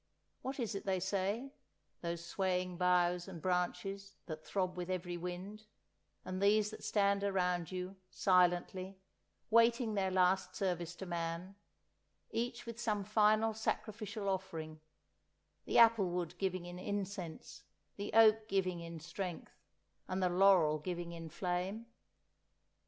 What 0.41 0.59
is 0.59 0.73
it 0.73 0.83
they 0.87 0.99
say, 0.99 1.53
those 2.01 2.25
swaying 2.25 2.77
boughs 2.77 3.27
and 3.27 3.39
branches 3.39 4.15
that 4.25 4.43
throb 4.43 4.75
with 4.75 4.89
every 4.89 5.15
wind, 5.15 5.67
and 6.25 6.41
these 6.41 6.71
that 6.71 6.83
stand 6.83 7.23
around 7.23 7.71
you, 7.71 7.95
silently, 8.09 8.97
waiting 9.51 9.93
their 9.93 10.09
last 10.09 10.55
service 10.55 10.95
to 10.95 11.05
man, 11.05 11.53
each 12.31 12.65
with 12.65 12.79
some 12.79 13.03
final 13.03 13.53
sacrificial 13.53 14.27
offering—the 14.27 15.77
apple 15.77 16.09
wood 16.09 16.33
giving 16.39 16.65
in 16.65 16.79
incense, 16.79 17.63
the 17.95 18.11
oak 18.13 18.47
giving 18.47 18.79
in 18.79 18.99
strength, 18.99 19.53
and 20.07 20.23
the 20.23 20.29
laurel 20.29 20.79
giving 20.79 21.11
in 21.11 21.29
flame? 21.29 21.85